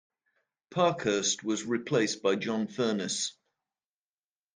[0.71, 3.33] Parkhurst was replaced by John Furness.